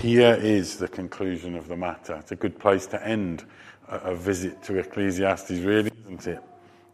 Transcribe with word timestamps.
here 0.00 0.38
is 0.40 0.76
the 0.76 0.88
conclusion 0.88 1.54
of 1.54 1.68
the 1.68 1.76
matter. 1.76 2.14
It's 2.14 2.32
a 2.32 2.36
good 2.36 2.58
place 2.58 2.86
to 2.86 3.06
end 3.06 3.44
a, 3.88 3.96
a 3.96 4.14
visit 4.14 4.62
to 4.62 4.78
Ecclesiastes, 4.78 5.50
really, 5.50 5.92
isn't 6.04 6.26
it? 6.26 6.42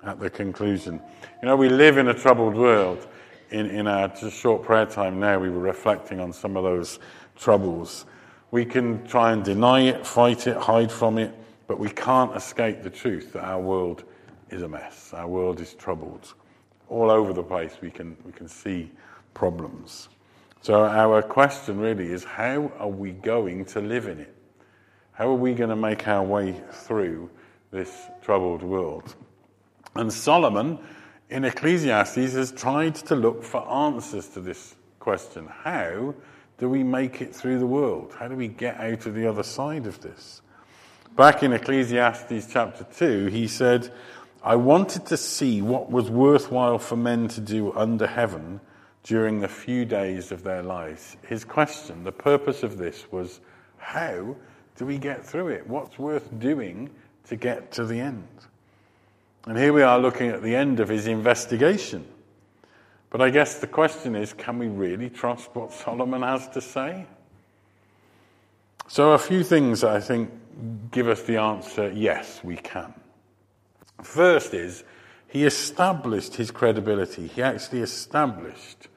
At 0.02 0.18
the 0.18 0.28
conclusion. 0.28 1.00
You 1.40 1.46
know, 1.46 1.56
we 1.56 1.68
live 1.68 1.98
in 1.98 2.08
a 2.08 2.14
troubled 2.14 2.54
world. 2.54 3.06
In, 3.50 3.66
in 3.66 3.86
our 3.86 4.08
just 4.08 4.36
short 4.36 4.64
prayer 4.64 4.86
time 4.86 5.20
now, 5.20 5.38
we 5.38 5.50
were 5.50 5.60
reflecting 5.60 6.18
on 6.18 6.32
some 6.32 6.56
of 6.56 6.64
those 6.64 6.98
troubles. 7.36 8.06
We 8.50 8.64
can 8.64 9.06
try 9.06 9.32
and 9.32 9.44
deny 9.44 9.82
it, 9.82 10.04
fight 10.04 10.48
it, 10.48 10.56
hide 10.56 10.90
from 10.90 11.18
it, 11.18 11.32
but 11.68 11.78
we 11.78 11.90
can't 11.90 12.34
escape 12.34 12.82
the 12.82 12.90
truth 12.90 13.32
that 13.34 13.44
our 13.44 13.60
world 13.60 14.02
is 14.50 14.62
a 14.62 14.68
mess. 14.68 15.12
Our 15.14 15.28
world 15.28 15.60
is 15.60 15.74
troubled. 15.74 16.34
All 16.88 17.10
over 17.10 17.32
the 17.32 17.42
place, 17.42 17.76
we 17.80 17.90
can, 17.90 18.16
we 18.24 18.32
can 18.32 18.48
see 18.48 18.90
problems. 19.32 20.08
So, 20.66 20.84
our 20.84 21.22
question 21.22 21.78
really 21.78 22.10
is 22.10 22.24
how 22.24 22.72
are 22.80 22.88
we 22.88 23.12
going 23.12 23.66
to 23.66 23.80
live 23.80 24.08
in 24.08 24.18
it? 24.18 24.34
How 25.12 25.28
are 25.28 25.34
we 25.36 25.54
going 25.54 25.70
to 25.70 25.76
make 25.76 26.08
our 26.08 26.24
way 26.24 26.60
through 26.72 27.30
this 27.70 27.96
troubled 28.20 28.64
world? 28.64 29.14
And 29.94 30.12
Solomon 30.12 30.80
in 31.30 31.44
Ecclesiastes 31.44 32.32
has 32.32 32.50
tried 32.50 32.96
to 32.96 33.14
look 33.14 33.44
for 33.44 33.64
answers 33.70 34.26
to 34.30 34.40
this 34.40 34.74
question. 34.98 35.46
How 35.46 36.16
do 36.58 36.68
we 36.68 36.82
make 36.82 37.22
it 37.22 37.32
through 37.32 37.60
the 37.60 37.66
world? 37.68 38.16
How 38.18 38.26
do 38.26 38.34
we 38.34 38.48
get 38.48 38.76
out 38.80 39.06
of 39.06 39.14
the 39.14 39.28
other 39.28 39.44
side 39.44 39.86
of 39.86 40.00
this? 40.00 40.42
Back 41.14 41.44
in 41.44 41.52
Ecclesiastes 41.52 42.52
chapter 42.52 42.84
2, 42.92 43.26
he 43.26 43.46
said, 43.46 43.92
I 44.42 44.56
wanted 44.56 45.06
to 45.06 45.16
see 45.16 45.62
what 45.62 45.92
was 45.92 46.10
worthwhile 46.10 46.80
for 46.80 46.96
men 46.96 47.28
to 47.28 47.40
do 47.40 47.72
under 47.72 48.08
heaven 48.08 48.60
during 49.06 49.40
the 49.40 49.48
few 49.48 49.84
days 49.84 50.32
of 50.32 50.42
their 50.42 50.62
lives. 50.62 51.16
His 51.22 51.44
question, 51.44 52.02
the 52.02 52.12
purpose 52.12 52.64
of 52.64 52.76
this 52.76 53.06
was, 53.12 53.40
how 53.78 54.34
do 54.76 54.84
we 54.84 54.98
get 54.98 55.24
through 55.24 55.48
it? 55.48 55.66
What's 55.66 55.96
worth 55.96 56.28
doing 56.40 56.90
to 57.28 57.36
get 57.36 57.70
to 57.72 57.84
the 57.84 58.00
end? 58.00 58.26
And 59.46 59.56
here 59.56 59.72
we 59.72 59.82
are 59.82 59.98
looking 60.00 60.30
at 60.30 60.42
the 60.42 60.56
end 60.56 60.80
of 60.80 60.88
his 60.88 61.06
investigation. 61.06 62.04
But 63.10 63.20
I 63.20 63.30
guess 63.30 63.60
the 63.60 63.68
question 63.68 64.16
is 64.16 64.32
can 64.32 64.58
we 64.58 64.66
really 64.66 65.08
trust 65.08 65.54
what 65.54 65.72
Solomon 65.72 66.22
has 66.22 66.48
to 66.48 66.60
say? 66.60 67.06
So, 68.88 69.12
a 69.12 69.18
few 69.18 69.44
things 69.44 69.84
I 69.84 70.00
think 70.00 70.30
give 70.90 71.08
us 71.08 71.22
the 71.22 71.36
answer 71.36 71.92
yes, 71.92 72.40
we 72.42 72.56
can. 72.56 72.92
First 74.02 74.52
is, 74.52 74.82
he 75.28 75.44
established 75.44 76.34
his 76.34 76.50
credibility. 76.50 77.28
He 77.28 77.42
actually 77.42 77.82
established 77.82 78.88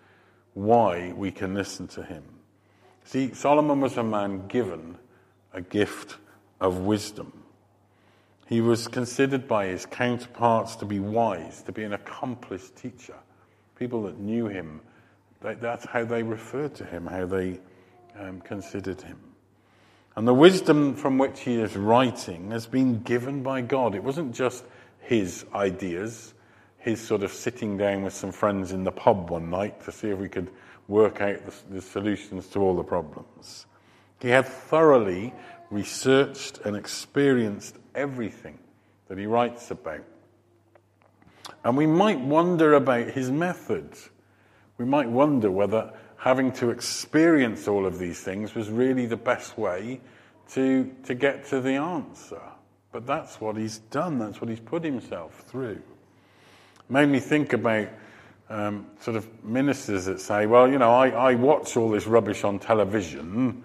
why 0.66 1.14
we 1.16 1.32
can 1.32 1.54
listen 1.54 1.88
to 1.88 2.04
him. 2.04 2.24
See, 3.06 3.34
Solomon 3.34 3.80
was 3.82 3.98
a 3.98 4.04
man 4.04 4.48
given 4.48 4.98
a 5.54 5.62
gift 5.62 6.18
of 6.60 6.80
wisdom. 6.80 7.32
He 8.48 8.62
was 8.62 8.88
considered 8.88 9.48
by 9.48 9.68
his 9.68 9.86
counterparts 9.86 10.76
to 10.78 10.86
be 10.86 11.00
wise, 11.00 11.62
to 11.64 11.72
be 11.72 11.84
an 11.84 11.94
accomplished 11.94 12.76
teacher. 12.76 13.16
People 13.76 14.04
that 14.04 14.20
knew 14.20 14.48
him, 14.48 14.82
that's 15.42 15.86
how 15.86 16.04
they 16.04 16.24
referred 16.24 16.76
to 16.76 16.86
him, 16.86 17.06
how 17.06 17.26
they 17.26 17.60
um, 18.20 18.42
considered 18.42 19.02
him. 19.02 19.18
And 20.16 20.28
the 20.28 20.34
wisdom 20.34 20.96
from 20.96 21.18
which 21.18 21.40
he 21.42 21.56
is 21.56 21.78
writing 21.78 22.52
has 22.52 22.68
been 22.68 23.02
given 23.04 23.44
by 23.44 23.62
God. 23.62 23.96
It 23.96 24.04
wasn't 24.04 24.36
just 24.36 24.66
his 25.00 25.46
ideas, 25.56 26.34
his 26.80 27.06
sort 27.06 27.24
of 27.24 27.32
sitting 27.32 27.78
down 27.78 28.04
with 28.04 28.14
some 28.14 28.32
friends 28.32 28.72
in 28.72 28.84
the 28.84 28.92
pub 28.92 29.30
one 29.30 29.50
night 29.50 29.84
to 29.84 29.92
see 29.92 30.10
if 30.10 30.18
we 30.18 30.30
could 30.30 30.50
work 30.88 31.22
out 31.22 31.46
the, 31.46 31.54
the 31.76 31.82
solutions 31.82 32.48
to 32.48 32.60
all 32.60 32.76
the 32.76 32.84
problems. 32.84 33.66
He 34.20 34.30
had 34.30 34.46
thoroughly 34.46 35.34
researched 35.70 36.60
and 36.60 36.76
experienced 36.76 37.78
everything 37.94 38.58
that 39.08 39.18
he 39.18 39.26
writes 39.26 39.72
about. 39.72 40.04
And 41.64 41.78
we 41.78 41.86
might 41.86 42.20
wonder 42.20 42.74
about 42.74 43.10
his 43.10 43.30
methods. 43.30 44.10
We 44.78 44.86
might 44.86 45.10
wonder 45.10 45.52
whether 45.52 45.94
having 46.18 46.52
to 46.54 46.70
experience 46.70 47.68
all 47.68 47.86
of 47.86 48.00
these 48.00 48.20
things 48.22 48.56
was 48.56 48.70
really 48.70 49.06
the 49.06 49.18
best 49.18 49.58
way 49.58 50.02
to, 50.52 50.90
to 51.04 51.14
get 51.14 51.46
to 51.46 51.62
the 51.62 51.76
answer. 51.76 52.42
But 52.92 53.06
that's 53.06 53.40
what 53.40 53.56
he's 53.56 53.80
done, 53.80 54.18
that's 54.18 54.42
what 54.42 54.50
he's 54.50 54.60
put 54.60 54.84
himself 54.84 55.44
through. 55.48 55.82
Made 56.90 57.08
me 57.10 57.20
think 57.20 57.54
about 57.54 57.88
um, 58.50 58.88
sort 59.00 59.16
of 59.16 59.44
ministers 59.44 60.06
that 60.06 60.20
say, 60.20 60.48
well, 60.48 60.68
you 60.68 60.80
know, 60.80 60.92
I, 60.92 61.10
I 61.10 61.36
watch 61.36 61.78
all 61.78 61.90
this 61.90 62.08
rubbish 62.08 62.44
on 62.44 62.58
television 62.58 63.64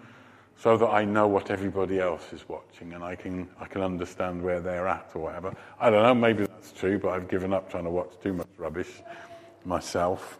so 0.59 0.77
that 0.77 0.87
I 0.87 1.05
know 1.05 1.27
what 1.27 1.51
everybody 1.51 2.01
else 2.01 2.33
is 2.33 2.47
watching 2.49 2.93
and 2.93 3.03
I 3.03 3.17
can, 3.17 3.49
I 3.59 3.67
can 3.67 3.81
understand 3.81 4.43
where 4.43 4.61
they're 4.61 4.87
at 4.87 5.11
or 5.15 5.23
whatever. 5.23 5.55
I 5.81 5.89
don't 5.89 6.03
know, 6.03 6.15
maybe 6.15 6.47
that's 6.47 6.73
true, 6.73 6.99
but 6.99 7.11
I've 7.11 7.29
given 7.29 7.53
up 7.55 7.71
trying 7.71 7.85
to 7.85 7.91
watch 7.91 8.13
too 8.23 8.35
much 8.35 8.49
rubbish 8.59 9.03
myself. 9.65 10.39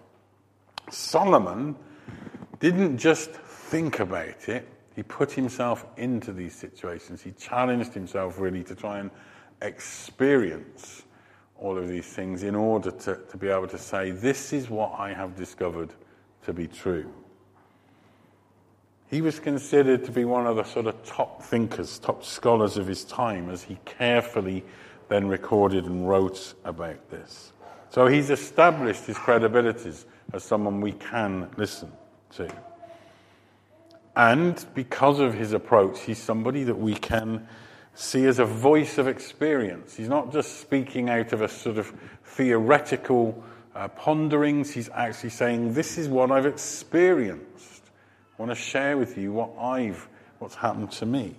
Solomon 0.91 1.75
didn't 2.61 2.99
just 2.99 3.31
think 3.31 4.01
about 4.01 4.49
it, 4.49 4.69
he 4.95 5.03
put 5.03 5.33
himself 5.33 5.87
into 5.97 6.33
these 6.33 6.55
situations. 6.55 7.23
He 7.23 7.33
challenged 7.33 7.95
himself 7.95 8.39
really 8.39 8.63
to 8.65 8.75
try 8.75 8.99
and 8.99 9.11
experience 9.63 11.04
all 11.59 11.79
of 11.79 11.89
these 11.89 12.07
things 12.07 12.43
in 12.43 12.55
order 12.55 12.91
to, 12.91 13.17
to 13.31 13.37
be 13.37 13.49
able 13.49 13.69
to 13.69 13.79
say, 13.79 14.11
This 14.11 14.53
is 14.53 14.69
what 14.69 14.93
I 14.99 15.13
have 15.13 15.37
discovered 15.37 15.91
to 16.45 16.53
be 16.53 16.67
true. 16.67 17.11
He 19.09 19.21
was 19.21 19.39
considered 19.39 20.05
to 20.05 20.11
be 20.11 20.25
one 20.25 20.47
of 20.47 20.57
the 20.57 20.65
sort 20.65 20.87
of 20.87 21.03
top 21.05 21.43
thinkers, 21.43 21.99
top 21.99 22.25
scholars 22.25 22.77
of 22.77 22.87
his 22.87 23.05
time, 23.05 23.51
as 23.51 23.63
he 23.63 23.79
carefully 23.85 24.65
then 25.09 25.29
recorded 25.29 25.85
and 25.85 26.09
wrote 26.09 26.55
about 26.65 27.11
this. 27.11 27.53
So 27.91 28.07
he's 28.07 28.31
established 28.31 29.05
his 29.07 29.17
credibilities 29.17 30.05
as 30.33 30.43
someone 30.43 30.81
we 30.81 30.93
can 30.93 31.49
listen 31.57 31.93
to. 32.33 32.49
And 34.17 34.65
because 34.75 35.21
of 35.21 35.35
his 35.35 35.53
approach, 35.53 36.01
he's 36.01 36.19
somebody 36.19 36.65
that 36.65 36.79
we 36.79 36.95
can 36.95 37.47
see 37.95 38.27
as 38.27 38.39
a 38.39 38.45
voice 38.45 38.99
of 38.99 39.07
experience. 39.09 39.95
He's 39.95 40.09
not 40.09 40.33
just 40.33 40.61
speaking 40.61 41.09
out 41.09 41.33
of 41.33 41.43
a 41.43 41.49
sort 41.49 41.79
of 41.79 41.93
theoretical 42.25 43.43
uh, 43.75 43.89
ponderings, 43.89 44.71
he's 44.71 44.89
actually 44.91 45.31
saying, 45.31 45.75
This 45.75 45.99
is 45.99 46.09
what 46.09 46.31
I've 46.31 46.47
experienced. 46.47 47.83
I 48.39 48.43
want 48.43 48.51
to 48.51 48.57
share 48.57 48.97
with 48.97 49.19
you 49.19 49.33
what 49.33 49.51
I've, 49.59 50.09
what's 50.39 50.55
happened 50.55 50.93
to 50.93 51.07
me. 51.07 51.35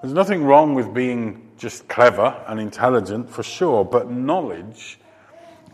There's 0.00 0.14
nothing 0.14 0.44
wrong 0.44 0.74
with 0.74 0.92
being 0.92 1.50
just 1.56 1.88
clever 1.88 2.42
and 2.46 2.60
intelligent, 2.60 3.30
for 3.30 3.42
sure, 3.42 3.84
but 3.84 4.10
knowledge 4.10 4.98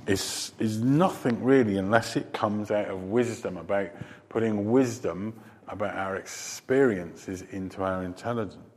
is, 0.07 0.53
is 0.59 0.79
nothing 0.83 1.43
really 1.43 1.79
unless 1.79 2.17
it 2.17 2.33
comes 2.33 2.71
out 2.71 2.87
of 2.87 3.05
wisdom, 3.05 3.57
about 3.57 3.91
putting 4.29 4.71
wisdom 4.71 5.35
about 5.69 5.97
our 5.97 6.17
experiences 6.17 7.43
into 7.51 7.83
our 7.83 8.05
intelligence. 8.05 8.70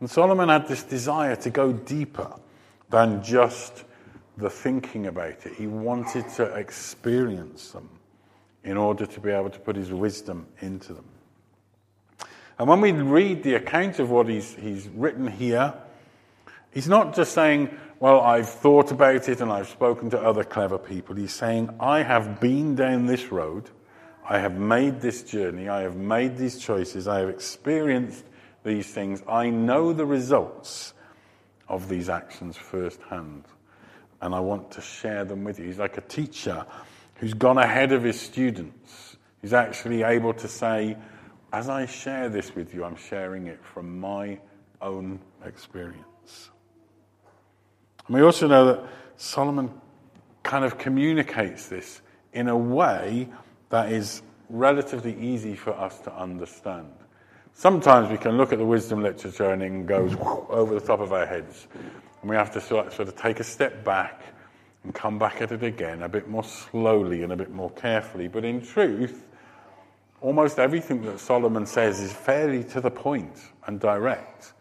And 0.00 0.10
Solomon 0.10 0.48
had 0.48 0.66
this 0.66 0.82
desire 0.82 1.36
to 1.36 1.50
go 1.50 1.72
deeper 1.72 2.32
than 2.88 3.22
just 3.22 3.84
the 4.36 4.50
thinking 4.50 5.06
about 5.06 5.46
it. 5.46 5.54
He 5.56 5.66
wanted 5.66 6.28
to 6.30 6.44
experience 6.54 7.70
them 7.70 7.88
in 8.64 8.76
order 8.76 9.06
to 9.06 9.20
be 9.20 9.30
able 9.30 9.50
to 9.50 9.58
put 9.58 9.76
his 9.76 9.92
wisdom 9.92 10.46
into 10.60 10.94
them. 10.94 11.04
And 12.58 12.68
when 12.68 12.80
we 12.80 12.92
read 12.92 13.42
the 13.42 13.54
account 13.54 13.98
of 13.98 14.10
what 14.10 14.28
he's, 14.28 14.54
he's 14.54 14.88
written 14.88 15.26
here, 15.26 15.74
he's 16.72 16.88
not 16.88 17.14
just 17.14 17.32
saying, 17.32 17.70
Well, 18.00 18.20
I've 18.20 18.48
thought 18.48 18.90
about 18.90 19.28
it 19.28 19.40
and 19.40 19.52
I've 19.52 19.68
spoken 19.68 20.10
to 20.10 20.20
other 20.20 20.44
clever 20.44 20.78
people. 20.78 21.14
He's 21.14 21.32
saying, 21.32 21.70
I 21.78 22.02
have 22.02 22.40
been 22.40 22.74
down 22.74 23.06
this 23.06 23.30
road 23.30 23.70
I 24.30 24.38
have 24.38 24.56
made 24.56 25.00
this 25.00 25.24
journey. 25.24 25.68
I 25.68 25.82
have 25.82 25.96
made 25.96 26.36
these 26.36 26.60
choices. 26.60 27.08
I 27.08 27.18
have 27.18 27.28
experienced 27.28 28.24
these 28.62 28.86
things. 28.86 29.22
I 29.28 29.50
know 29.50 29.92
the 29.92 30.06
results 30.06 30.94
of 31.68 31.88
these 31.88 32.08
actions 32.08 32.56
firsthand. 32.56 33.44
And 34.20 34.34
I 34.34 34.40
want 34.40 34.70
to 34.72 34.80
share 34.80 35.24
them 35.24 35.44
with 35.44 35.58
you. 35.58 35.66
He's 35.66 35.78
like 35.78 35.96
a 35.96 36.02
teacher 36.02 36.66
who's 37.14 37.32
gone 37.32 37.58
ahead 37.58 37.92
of 37.92 38.02
his 38.02 38.20
students. 38.20 39.16
He's 39.40 39.54
actually 39.54 40.02
able 40.02 40.34
to 40.34 40.48
say, 40.48 40.96
as 41.52 41.68
I 41.68 41.86
share 41.86 42.28
this 42.28 42.54
with 42.54 42.74
you, 42.74 42.84
I'm 42.84 42.96
sharing 42.96 43.46
it 43.46 43.64
from 43.64 43.98
my 43.98 44.38
own 44.82 45.20
experience. 45.44 46.50
And 48.06 48.16
we 48.16 48.22
also 48.22 48.46
know 48.46 48.66
that 48.66 48.84
Solomon 49.16 49.70
kind 50.42 50.64
of 50.64 50.76
communicates 50.78 51.68
this 51.68 52.02
in 52.32 52.48
a 52.48 52.56
way 52.56 53.28
that 53.70 53.92
is 53.92 54.22
relatively 54.48 55.18
easy 55.18 55.54
for 55.54 55.72
us 55.72 55.98
to 56.00 56.14
understand. 56.14 56.92
Sometimes 57.60 58.08
we 58.08 58.16
can 58.16 58.38
look 58.38 58.54
at 58.54 58.58
the 58.58 58.64
wisdom 58.64 59.02
literature 59.02 59.50
and 59.50 59.62
it 59.62 59.84
goes 59.84 60.16
over 60.48 60.72
the 60.72 60.80
top 60.80 61.00
of 61.00 61.12
our 61.12 61.26
heads. 61.26 61.68
And 62.22 62.30
we 62.30 62.34
have 62.34 62.50
to 62.52 62.60
sort 62.62 62.98
of, 62.98 63.16
take 63.16 63.38
a 63.38 63.44
step 63.44 63.84
back 63.84 64.22
and 64.82 64.94
come 64.94 65.18
back 65.18 65.42
at 65.42 65.52
it 65.52 65.62
again 65.62 66.02
a 66.02 66.08
bit 66.08 66.26
more 66.26 66.42
slowly 66.42 67.22
and 67.22 67.34
a 67.34 67.36
bit 67.36 67.50
more 67.50 67.68
carefully. 67.72 68.28
But 68.28 68.46
in 68.46 68.62
truth, 68.62 69.26
almost 70.22 70.58
everything 70.58 71.02
that 71.02 71.20
Solomon 71.20 71.66
says 71.66 72.00
is 72.00 72.14
fairly 72.14 72.64
to 72.64 72.80
the 72.80 72.90
point 72.90 73.38
and 73.66 73.78
direct. 73.78 74.54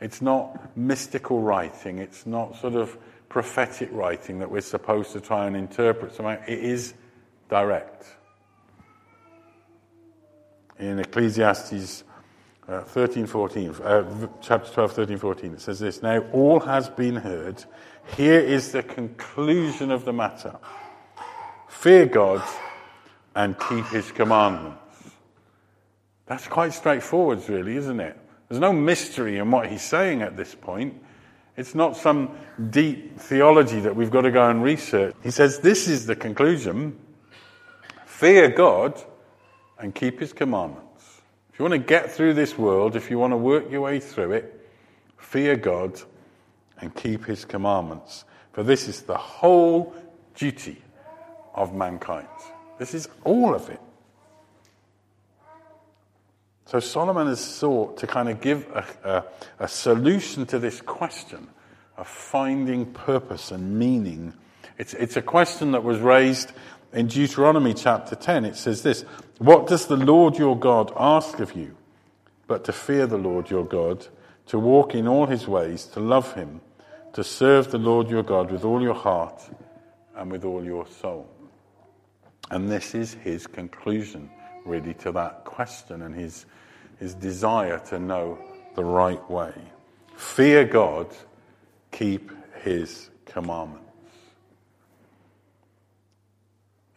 It's 0.00 0.20
not 0.20 0.76
mystical 0.76 1.40
writing, 1.42 2.00
it's 2.00 2.26
not 2.26 2.56
sort 2.56 2.74
of 2.74 2.98
prophetic 3.28 3.90
writing 3.92 4.40
that 4.40 4.50
we're 4.50 4.60
supposed 4.60 5.12
to 5.12 5.20
try 5.20 5.46
and 5.46 5.56
interpret 5.56 6.16
somehow. 6.16 6.42
It 6.48 6.58
is 6.58 6.94
direct. 7.48 8.06
In 10.80 10.98
Ecclesiastes 10.98 12.02
uh, 12.70 12.82
13, 12.82 13.26
14, 13.26 13.70
uh, 13.82 14.28
chapter 14.40 14.72
12, 14.72 14.92
13, 14.92 15.18
14, 15.18 15.54
it 15.54 15.60
says 15.60 15.80
this 15.80 16.02
Now 16.02 16.20
all 16.32 16.60
has 16.60 16.88
been 16.88 17.16
heard. 17.16 17.64
Here 18.16 18.40
is 18.40 18.72
the 18.72 18.82
conclusion 18.82 19.90
of 19.90 20.04
the 20.04 20.12
matter 20.12 20.56
fear 21.68 22.06
God 22.06 22.42
and 23.34 23.58
keep 23.58 23.86
his 23.86 24.12
commandments. 24.12 24.78
That's 26.26 26.46
quite 26.46 26.72
straightforward, 26.72 27.48
really, 27.48 27.76
isn't 27.76 28.00
it? 28.00 28.18
There's 28.48 28.60
no 28.60 28.72
mystery 28.72 29.38
in 29.38 29.50
what 29.50 29.68
he's 29.68 29.82
saying 29.82 30.22
at 30.22 30.36
this 30.36 30.54
point. 30.54 31.02
It's 31.56 31.74
not 31.74 31.96
some 31.96 32.36
deep 32.70 33.18
theology 33.18 33.80
that 33.80 33.94
we've 33.94 34.10
got 34.10 34.22
to 34.22 34.30
go 34.30 34.48
and 34.48 34.62
research. 34.62 35.14
He 35.22 35.30
says 35.30 35.58
this 35.60 35.88
is 35.88 36.06
the 36.06 36.16
conclusion 36.16 36.98
fear 38.06 38.48
God 38.48 39.00
and 39.78 39.94
keep 39.94 40.20
his 40.20 40.32
commandments. 40.32 40.89
You 41.60 41.64
want 41.64 41.74
to 41.74 41.78
get 41.86 42.10
through 42.10 42.32
this 42.32 42.56
world, 42.56 42.96
if 42.96 43.10
you 43.10 43.18
want 43.18 43.34
to 43.34 43.36
work 43.36 43.70
your 43.70 43.82
way 43.82 44.00
through 44.00 44.32
it, 44.32 44.66
fear 45.18 45.56
God 45.56 46.00
and 46.78 46.94
keep 46.94 47.26
his 47.26 47.44
commandments. 47.44 48.24
For 48.54 48.62
this 48.62 48.88
is 48.88 49.02
the 49.02 49.18
whole 49.18 49.94
duty 50.34 50.82
of 51.54 51.74
mankind. 51.74 52.28
This 52.78 52.94
is 52.94 53.10
all 53.24 53.54
of 53.54 53.68
it. 53.68 53.78
So 56.64 56.80
Solomon 56.80 57.26
has 57.26 57.44
sought 57.44 57.98
to 57.98 58.06
kind 58.06 58.30
of 58.30 58.40
give 58.40 58.66
a, 58.70 58.86
a, 59.04 59.24
a, 59.64 59.68
solution 59.68 60.46
to 60.46 60.58
this 60.58 60.80
question 60.80 61.46
of 61.98 62.08
finding 62.08 62.86
purpose 62.86 63.50
and 63.50 63.78
meaning. 63.78 64.32
It's, 64.78 64.94
it's 64.94 65.18
a 65.18 65.22
question 65.22 65.72
that 65.72 65.84
was 65.84 65.98
raised 65.98 66.52
in 66.92 67.06
Deuteronomy 67.06 67.74
chapter 67.74 68.14
10. 68.14 68.44
It 68.44 68.56
says 68.56 68.82
this 68.82 69.02
What 69.38 69.66
does 69.66 69.86
the 69.86 69.96
Lord 69.96 70.38
your 70.38 70.58
God 70.58 70.92
ask 70.96 71.40
of 71.40 71.54
you? 71.54 71.76
But 72.46 72.64
to 72.64 72.72
fear 72.72 73.06
the 73.06 73.18
Lord 73.18 73.50
your 73.50 73.64
God, 73.64 74.06
to 74.46 74.58
walk 74.58 74.94
in 74.94 75.06
all 75.06 75.26
his 75.26 75.46
ways, 75.46 75.84
to 75.86 76.00
love 76.00 76.34
him, 76.34 76.60
to 77.12 77.22
serve 77.22 77.70
the 77.70 77.78
Lord 77.78 78.10
your 78.10 78.22
God 78.22 78.50
with 78.50 78.64
all 78.64 78.82
your 78.82 78.94
heart 78.94 79.42
and 80.16 80.30
with 80.30 80.44
all 80.44 80.64
your 80.64 80.86
soul. 80.86 81.28
And 82.50 82.68
this 82.68 82.94
is 82.94 83.14
his 83.14 83.46
conclusion, 83.46 84.28
really, 84.64 84.94
to 84.94 85.12
that 85.12 85.44
question 85.44 86.02
and 86.02 86.14
his 86.14 86.46
his 87.00 87.14
desire 87.14 87.78
to 87.78 87.98
know 87.98 88.38
the 88.76 88.84
right 88.84 89.28
way. 89.30 89.54
Fear 90.16 90.66
God, 90.66 91.08
keep 91.90 92.30
his 92.62 93.10
commandments. 93.24 93.89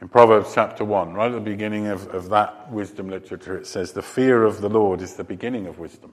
In 0.03 0.09
Proverbs 0.09 0.51
chapter 0.53 0.83
1, 0.83 1.13
right 1.13 1.31
at 1.31 1.33
the 1.33 1.39
beginning 1.39 1.88
of, 1.88 2.13
of 2.13 2.27
that 2.27 2.69
wisdom 2.69 3.07
literature, 3.07 3.55
it 3.55 3.65
says, 3.65 3.94
The 3.94 4.01
fear 4.01 4.44
of 4.44 4.59
the 4.59 4.67
Lord 4.67 5.01
is 5.01 5.13
the 5.13 5.23
beginning 5.23 5.65
of 5.65 5.79
wisdom. 5.79 6.11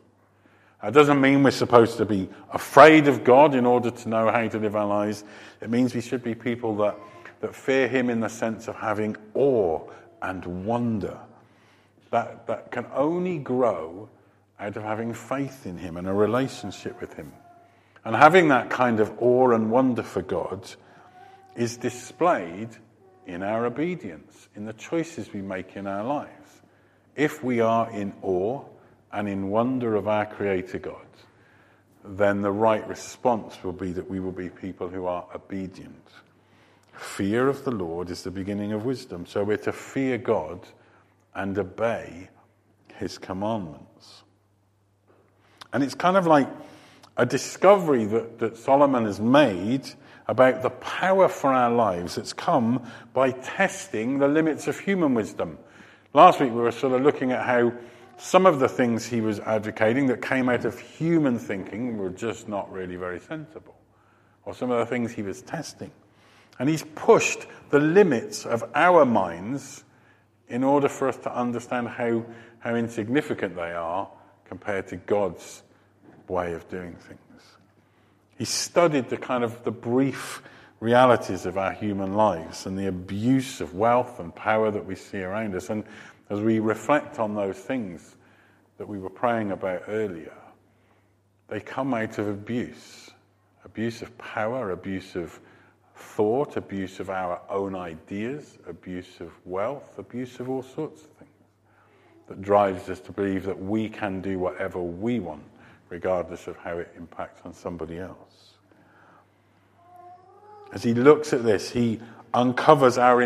That 0.81 0.93
doesn't 0.93 1.21
mean 1.21 1.43
we're 1.43 1.51
supposed 1.51 1.97
to 1.97 2.05
be 2.05 2.29
afraid 2.53 3.09
of 3.09 3.25
God 3.25 3.53
in 3.57 3.67
order 3.67 3.91
to 3.91 4.09
know 4.09 4.31
how 4.31 4.47
to 4.47 4.59
live 4.61 4.77
our 4.77 4.87
lives. 4.87 5.25
It 5.61 5.71
means 5.71 5.93
we 5.93 6.03
should 6.03 6.23
be 6.23 6.37
people 6.37 6.77
that, 6.77 7.01
that 7.41 7.53
fear 7.53 7.89
Him 7.89 8.11
in 8.11 8.21
the 8.21 8.29
sense 8.29 8.69
of 8.69 8.77
having 8.77 9.17
awe 9.35 9.81
and 10.23 10.65
wonder 10.65 11.19
that, 12.13 12.47
that 12.47 12.71
can 12.71 12.87
only 12.95 13.39
grow 13.39 14.09
out 14.61 14.77
of 14.77 14.85
having 14.85 15.13
faith 15.13 15.67
in 15.67 15.77
Him 15.77 15.97
and 15.97 16.07
a 16.07 16.13
relationship 16.13 17.01
with 17.01 17.15
Him. 17.15 17.33
And 18.05 18.15
having 18.15 18.47
that 18.51 18.71
kind 18.71 19.01
of 19.01 19.13
awe 19.19 19.51
and 19.51 19.69
wonder 19.69 20.05
for 20.05 20.23
God 20.23 20.71
is 21.57 21.77
displayed 21.77 22.77
in 23.33 23.43
our 23.43 23.67
obedience, 23.67 24.49
in 24.55 24.65
the 24.65 24.73
choices 24.73 25.33
we 25.33 25.43
make 25.43 25.77
in 25.77 25.87
our 25.87 26.05
lives. 26.05 26.63
If 27.17 27.43
we 27.43 27.61
are 27.61 27.91
in 27.91 28.13
awe 28.23 28.63
and 29.13 29.29
in 29.29 29.51
wonder 29.51 29.95
of 29.97 30.09
our 30.09 30.27
Creator 30.27 30.79
God, 30.79 31.07
then 32.05 32.41
the 32.41 32.53
right 32.53 32.87
response 32.89 33.63
will 33.63 33.73
be 33.73 33.93
that 33.93 34.09
we 34.09 34.21
will 34.21 34.33
be 34.33 34.49
people 34.49 34.89
who 34.89 35.07
are 35.07 35.27
obedient. 35.35 36.09
Fear 36.93 37.49
of 37.49 37.65
the 37.65 37.71
Lord 37.71 38.11
is 38.11 38.23
the 38.23 38.31
beginning 38.31 38.73
of 38.73 38.85
wisdom. 38.85 39.27
So 39.27 39.45
we're 39.45 39.57
to 39.59 39.73
fear 39.73 40.19
God 40.19 40.67
and 41.35 41.57
obey 41.59 42.29
his 42.97 43.19
commandments. 43.19 44.23
And 45.73 45.83
it's 45.83 45.95
kind 45.95 46.17
of 46.17 46.27
like 46.27 46.49
a 47.17 47.27
discovery 47.27 48.05
that, 48.07 48.39
that 48.39 48.57
Solomon 48.57 49.05
has 49.05 49.21
made 49.21 49.91
about 50.31 50.63
the 50.63 50.71
power 50.71 51.29
for 51.29 51.53
our 51.53 51.73
lives 51.73 52.15
that's 52.15 52.33
come 52.33 52.89
by 53.13 53.33
testing 53.33 54.21
the 54.21 54.29
limits 54.29 54.69
of 54.69 54.79
human 54.79 55.13
wisdom. 55.13 55.59
Last 56.15 56.39
week 56.39 56.53
we 56.53 56.61
were 56.61 56.71
sort 56.71 56.93
of 56.93 57.03
looking 57.03 57.33
at 57.33 57.45
how 57.45 57.73
some 58.17 58.47
of 58.47 58.61
the 58.61 58.69
things 58.69 59.05
he 59.05 59.21
was 59.21 59.41
advocating 59.41 60.07
that 60.07 60.23
came 60.23 60.49
out 60.49 60.65
of 60.65 60.79
human 60.79 61.37
thinking 61.37 61.99
were 61.99 62.11
just 62.11 62.49
not 62.49 62.71
really 62.71 62.95
very 62.95 63.19
sensible, 63.19 63.75
or 64.45 64.55
some 64.55 64.71
of 64.71 64.79
the 64.79 64.87
things 64.87 65.11
he 65.11 65.23
was 65.23 65.43
testing. 65.43 65.91
And 66.61 66.69
he's 66.69 66.85
pushed 66.95 67.47
the 67.71 67.81
limits 67.81 68.47
of 68.47 68.63
our 68.77 69.05
minds 69.05 69.83
in 70.49 70.63
order 70.63 70.89
for 70.89 71.09
us 71.09 71.17
to 71.17 71.37
understand 71.37 71.89
how, 71.89 72.25
how 72.61 72.77
insignificant 72.77 73.57
they 73.57 73.73
are 73.73 74.09
compared 74.45 74.87
to 74.89 74.97
God's 74.97 75.65
way 76.29 76.53
of 76.53 76.69
doing 76.69 76.95
things. 76.95 77.19
He 78.41 78.47
studied 78.47 79.11
the 79.11 79.19
kind 79.19 79.45
of 79.45 79.65
the 79.65 79.71
brief 79.71 80.43
realities 80.81 81.45
of 81.45 81.59
our 81.59 81.73
human 81.73 82.15
lives 82.15 82.65
and 82.65 82.79
the 82.79 82.87
abuse 82.87 83.61
of 83.61 83.75
wealth 83.75 84.19
and 84.19 84.35
power 84.35 84.71
that 84.71 84.87
we 84.87 84.95
see 84.95 85.21
around 85.21 85.55
us. 85.55 85.69
And 85.69 85.85
as 86.31 86.41
we 86.41 86.59
reflect 86.59 87.19
on 87.19 87.35
those 87.35 87.59
things 87.59 88.17
that 88.79 88.89
we 88.89 88.99
were 88.99 89.11
praying 89.11 89.51
about 89.51 89.83
earlier, 89.89 90.33
they 91.49 91.61
come 91.61 91.93
out 91.93 92.17
of 92.17 92.29
abuse 92.29 93.11
abuse 93.63 94.01
of 94.01 94.17
power, 94.17 94.71
abuse 94.71 95.17
of 95.17 95.39
thought, 95.95 96.57
abuse 96.57 96.99
of 96.99 97.11
our 97.11 97.43
own 97.51 97.75
ideas, 97.75 98.57
abuse 98.67 99.21
of 99.21 99.33
wealth, 99.45 99.99
abuse 99.99 100.41
of 100.41 100.49
all 100.49 100.63
sorts 100.63 101.03
of 101.05 101.11
things 101.11 101.31
that 102.27 102.41
drives 102.41 102.89
us 102.89 103.01
to 103.01 103.13
believe 103.13 103.45
that 103.45 103.63
we 103.63 103.87
can 103.87 104.23
do 104.23 104.39
whatever 104.39 104.81
we 104.81 105.21
want, 105.21 105.45
regardless 105.91 106.47
of 106.47 106.57
how 106.57 106.79
it 106.79 106.91
impacts 106.97 107.43
on 107.45 107.53
somebody 107.53 107.99
else. 107.99 108.55
As 110.73 110.83
he 110.83 110.95
looks 110.95 111.33
at 111.33 111.45
this, 111.45 111.71
he 111.71 112.01
uncovers 112.33 112.97
our, 112.97 113.23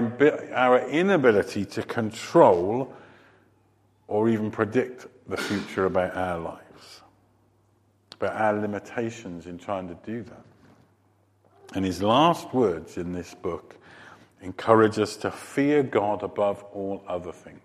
our 0.54 0.88
inability 0.88 1.66
to 1.66 1.82
control 1.82 2.92
or 4.08 4.28
even 4.28 4.50
predict 4.50 5.06
the 5.28 5.36
future 5.36 5.84
about 5.84 6.16
our 6.16 6.38
lives, 6.38 7.02
about 8.12 8.34
our 8.34 8.58
limitations 8.58 9.46
in 9.46 9.58
trying 9.58 9.88
to 9.88 9.96
do 10.06 10.22
that. 10.22 10.44
And 11.74 11.84
his 11.84 12.02
last 12.02 12.52
words 12.54 12.96
in 12.96 13.12
this 13.12 13.34
book 13.34 13.76
encourage 14.40 14.98
us 14.98 15.16
to 15.16 15.30
fear 15.30 15.82
God 15.82 16.22
above 16.22 16.62
all 16.72 17.02
other 17.06 17.32
things. 17.32 17.60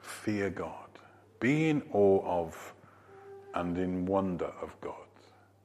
Fear 0.00 0.50
God. 0.50 0.87
Be 1.40 1.68
in 1.68 1.82
awe 1.92 2.20
of 2.24 2.74
and 3.54 3.76
in 3.78 4.06
wonder 4.06 4.50
of 4.62 4.78
God. 4.80 4.94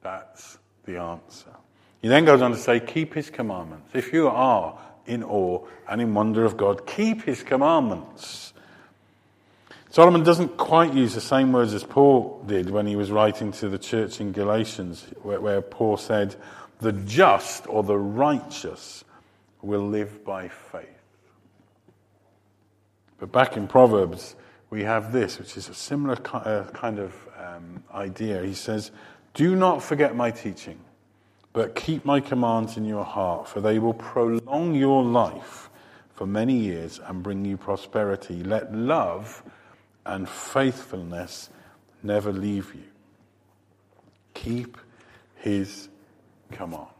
That's 0.02 0.58
the 0.84 0.98
answer. 0.98 1.50
He 2.02 2.08
then 2.08 2.24
goes 2.24 2.42
on 2.42 2.52
to 2.52 2.58
say, 2.58 2.80
keep 2.80 3.14
his 3.14 3.30
commandments. 3.30 3.90
If 3.94 4.12
you 4.12 4.28
are 4.28 4.78
in 5.06 5.22
awe 5.24 5.66
and 5.88 6.00
in 6.00 6.12
wonder 6.14 6.44
of 6.44 6.56
God, 6.56 6.86
keep 6.86 7.22
his 7.22 7.42
commandments. 7.42 8.52
Solomon 9.90 10.24
doesn't 10.24 10.56
quite 10.56 10.92
use 10.92 11.14
the 11.14 11.20
same 11.20 11.52
words 11.52 11.72
as 11.72 11.84
Paul 11.84 12.42
did 12.46 12.68
when 12.68 12.86
he 12.86 12.96
was 12.96 13.10
writing 13.10 13.52
to 13.52 13.68
the 13.68 13.78
church 13.78 14.20
in 14.20 14.32
Galatians, 14.32 15.06
where, 15.22 15.40
where 15.40 15.62
Paul 15.62 15.96
said, 15.96 16.34
The 16.80 16.92
just 16.92 17.66
or 17.68 17.84
the 17.84 17.96
righteous 17.96 19.04
will 19.62 19.86
live 19.86 20.24
by 20.24 20.48
faith. 20.48 20.88
But 23.18 23.32
back 23.32 23.56
in 23.56 23.68
Proverbs, 23.68 24.34
we 24.74 24.82
have 24.82 25.12
this, 25.12 25.38
which 25.38 25.56
is 25.56 25.68
a 25.68 25.74
similar 25.74 26.18
uh, 26.32 26.64
kind 26.72 26.98
of 26.98 27.14
um, 27.38 27.84
idea. 27.94 28.42
He 28.42 28.54
says, 28.54 28.90
Do 29.32 29.54
not 29.54 29.80
forget 29.84 30.16
my 30.16 30.32
teaching, 30.32 30.80
but 31.52 31.76
keep 31.76 32.04
my 32.04 32.18
commands 32.18 32.76
in 32.76 32.84
your 32.84 33.04
heart, 33.04 33.46
for 33.46 33.60
they 33.60 33.78
will 33.78 33.94
prolong 33.94 34.74
your 34.74 35.04
life 35.04 35.70
for 36.12 36.26
many 36.26 36.56
years 36.56 36.98
and 37.06 37.22
bring 37.22 37.44
you 37.44 37.56
prosperity. 37.56 38.42
Let 38.42 38.74
love 38.74 39.44
and 40.04 40.28
faithfulness 40.28 41.50
never 42.02 42.32
leave 42.32 42.74
you. 42.74 42.82
Keep 44.34 44.76
his 45.36 45.88
commands. 46.50 46.90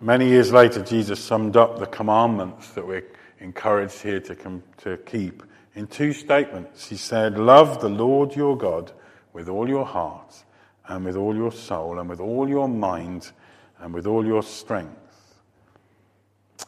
Many 0.00 0.28
years 0.28 0.50
later, 0.50 0.82
Jesus 0.82 1.22
summed 1.22 1.56
up 1.56 1.78
the 1.78 1.86
commandments 1.86 2.70
that 2.70 2.84
we're 2.84 3.04
encouraged 3.40 4.02
here 4.02 4.20
to, 4.20 4.34
com- 4.34 4.62
to 4.78 4.96
keep 4.98 5.42
in 5.74 5.86
two 5.86 6.12
statements. 6.12 6.88
He 6.88 6.96
said, 6.96 7.38
Love 7.38 7.80
the 7.80 7.88
Lord 7.88 8.36
your 8.36 8.56
God 8.56 8.92
with 9.32 9.48
all 9.48 9.68
your 9.68 9.86
heart, 9.86 10.44
and 10.86 11.04
with 11.04 11.16
all 11.16 11.34
your 11.34 11.52
soul, 11.52 11.98
and 11.98 12.08
with 12.08 12.20
all 12.20 12.48
your 12.48 12.68
mind, 12.68 13.32
and 13.78 13.94
with 13.94 14.06
all 14.06 14.24
your 14.24 14.42
strength. 14.42 14.96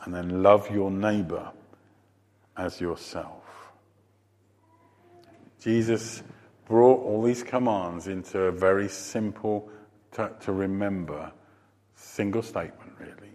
And 0.04 0.14
then 0.14 0.42
love 0.42 0.70
your 0.70 0.90
neighbor 0.90 1.52
as 2.56 2.80
yourself. 2.80 3.72
Jesus 5.60 6.22
brought 6.66 7.00
all 7.04 7.22
these 7.22 7.42
commands 7.42 8.08
into 8.08 8.40
a 8.42 8.52
very 8.52 8.88
simple 8.88 9.68
to, 10.12 10.30
to 10.40 10.52
remember 10.52 11.30
single 11.94 12.42
statement, 12.42 12.92
really. 12.98 13.32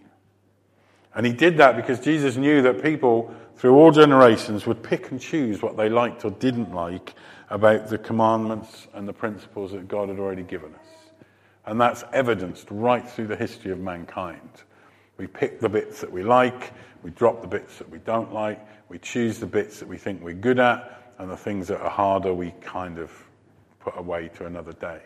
And 1.14 1.26
he 1.26 1.32
did 1.32 1.56
that 1.56 1.76
because 1.76 2.00
Jesus 2.00 2.36
knew 2.36 2.62
that 2.62 2.82
people 2.82 3.34
through 3.56 3.74
all 3.74 3.90
generations 3.90 4.66
would 4.66 4.82
pick 4.82 5.10
and 5.10 5.20
choose 5.20 5.62
what 5.62 5.76
they 5.76 5.88
liked 5.88 6.24
or 6.24 6.30
didn't 6.30 6.72
like 6.72 7.14
about 7.50 7.88
the 7.88 7.98
commandments 7.98 8.86
and 8.94 9.08
the 9.08 9.12
principles 9.12 9.72
that 9.72 9.88
God 9.88 10.08
had 10.08 10.18
already 10.18 10.42
given 10.42 10.74
us. 10.74 10.86
And 11.66 11.80
that's 11.80 12.04
evidenced 12.12 12.68
right 12.70 13.08
through 13.08 13.26
the 13.26 13.36
history 13.36 13.72
of 13.72 13.78
mankind. 13.78 14.48
We 15.16 15.26
pick 15.26 15.60
the 15.60 15.68
bits 15.68 16.00
that 16.00 16.10
we 16.10 16.22
like, 16.22 16.72
we 17.02 17.10
drop 17.10 17.40
the 17.40 17.48
bits 17.48 17.78
that 17.78 17.90
we 17.90 17.98
don't 17.98 18.32
like, 18.32 18.64
we 18.88 18.98
choose 18.98 19.38
the 19.38 19.46
bits 19.46 19.80
that 19.80 19.88
we 19.88 19.98
think 19.98 20.22
we're 20.22 20.34
good 20.34 20.58
at, 20.58 21.14
and 21.18 21.30
the 21.30 21.36
things 21.36 21.68
that 21.68 21.80
are 21.80 21.90
harder 21.90 22.32
we 22.32 22.52
kind 22.60 22.98
of 22.98 23.10
put 23.80 23.98
away 23.98 24.28
to 24.36 24.46
another 24.46 24.72
day. 24.72 25.00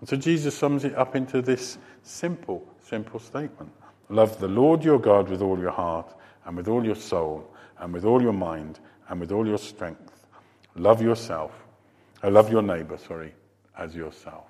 And 0.00 0.08
so 0.08 0.16
Jesus 0.16 0.54
sums 0.56 0.84
it 0.84 0.94
up 0.94 1.16
into 1.16 1.40
this 1.40 1.78
simple, 2.02 2.66
simple 2.82 3.18
statement 3.18 3.72
Love 4.08 4.38
the 4.40 4.48
Lord 4.48 4.84
your 4.84 4.98
God 4.98 5.28
with 5.28 5.42
all 5.42 5.58
your 5.58 5.70
heart, 5.70 6.14
and 6.44 6.56
with 6.56 6.68
all 6.68 6.84
your 6.84 6.94
soul, 6.94 7.54
and 7.78 7.92
with 7.92 8.04
all 8.04 8.22
your 8.22 8.32
mind, 8.32 8.80
and 9.08 9.20
with 9.20 9.32
all 9.32 9.46
your 9.46 9.58
strength. 9.58 10.26
Love 10.76 11.02
yourself. 11.02 11.52
I 12.22 12.28
uh, 12.28 12.30
love 12.30 12.50
your 12.50 12.62
neighbor, 12.62 12.96
sorry, 12.96 13.34
as 13.76 13.94
yourself. 13.94 14.46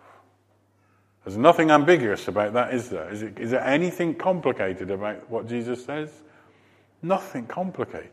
There's 1.24 1.36
nothing 1.36 1.70
ambiguous 1.70 2.28
about 2.28 2.54
that, 2.54 2.72
is 2.72 2.88
there? 2.88 3.10
Is, 3.10 3.22
it, 3.22 3.38
is 3.38 3.50
there 3.50 3.64
anything 3.64 4.14
complicated 4.14 4.90
about 4.90 5.28
what 5.28 5.46
Jesus 5.46 5.84
says? 5.84 6.22
Nothing 7.02 7.46
complicated. 7.46 8.10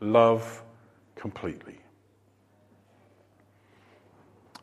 Love 0.00 0.62
completely. 1.16 1.78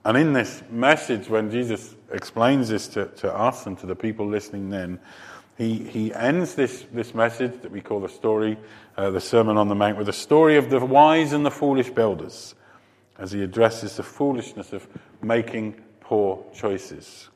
And 0.05 0.17
in 0.17 0.33
this 0.33 0.63
message, 0.69 1.29
when 1.29 1.51
Jesus 1.51 1.95
explains 2.11 2.69
this 2.69 2.87
to, 2.89 3.05
to 3.05 3.35
us 3.35 3.65
and 3.65 3.77
to 3.79 3.85
the 3.85 3.95
people 3.95 4.27
listening 4.27 4.69
then, 4.69 4.99
he, 5.59 5.77
he 5.77 6.13
ends 6.13 6.55
this, 6.55 6.85
this 6.93 7.13
message 7.13 7.61
that 7.63 7.71
we 7.71 7.81
call 7.81 7.99
the 7.99 8.07
story, 8.07 8.57
uh, 8.95 9.09
the 9.09 9.19
Sermon 9.19 9.57
on 9.57 9.67
the 9.67 9.75
Mount, 9.75 9.97
with 9.97 10.07
a 10.07 10.13
story 10.13 10.55
of 10.55 10.69
the 10.69 10.79
wise 10.79 11.33
and 11.33 11.45
the 11.45 11.51
foolish 11.51 11.89
builders 11.89 12.55
as 13.17 13.33
he 13.33 13.43
addresses 13.43 13.97
the 13.97 14.03
foolishness 14.03 14.71
of 14.71 14.87
making 15.21 15.73
poor 15.99 16.41
choices. 16.55 17.27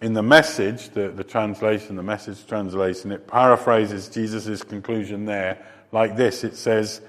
In 0.00 0.12
the 0.12 0.22
message, 0.22 0.90
the, 0.90 1.08
the 1.08 1.24
translation, 1.24 1.96
the 1.96 2.04
message 2.04 2.46
translation, 2.46 3.10
it 3.10 3.26
paraphrases 3.26 4.08
Jesus' 4.08 4.62
conclusion 4.62 5.24
there 5.24 5.58
like 5.90 6.14
this 6.14 6.44
it 6.44 6.54
says, 6.54 7.00